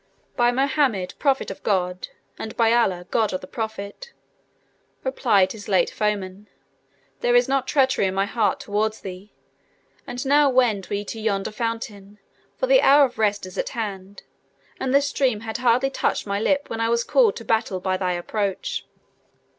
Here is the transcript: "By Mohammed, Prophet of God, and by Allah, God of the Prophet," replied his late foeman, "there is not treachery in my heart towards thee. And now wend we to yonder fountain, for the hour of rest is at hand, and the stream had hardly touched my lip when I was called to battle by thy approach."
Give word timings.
"By 0.35 0.51
Mohammed, 0.51 1.13
Prophet 1.19 1.51
of 1.51 1.61
God, 1.61 2.07
and 2.39 2.57
by 2.57 2.73
Allah, 2.73 3.05
God 3.11 3.33
of 3.33 3.41
the 3.41 3.45
Prophet," 3.45 4.13
replied 5.03 5.51
his 5.51 5.67
late 5.67 5.91
foeman, 5.91 6.49
"there 7.19 7.35
is 7.35 7.47
not 7.47 7.67
treachery 7.67 8.07
in 8.07 8.15
my 8.15 8.25
heart 8.25 8.59
towards 8.59 9.01
thee. 9.01 9.31
And 10.07 10.25
now 10.25 10.49
wend 10.49 10.87
we 10.89 11.05
to 11.05 11.19
yonder 11.19 11.51
fountain, 11.51 12.17
for 12.57 12.65
the 12.65 12.81
hour 12.81 13.05
of 13.05 13.19
rest 13.19 13.45
is 13.45 13.59
at 13.59 13.69
hand, 13.77 14.23
and 14.79 14.91
the 14.91 15.01
stream 15.01 15.41
had 15.41 15.57
hardly 15.57 15.91
touched 15.91 16.25
my 16.25 16.39
lip 16.39 16.67
when 16.67 16.81
I 16.81 16.89
was 16.89 17.03
called 17.03 17.35
to 17.35 17.45
battle 17.45 17.79
by 17.79 17.95
thy 17.95 18.13
approach." 18.13 18.87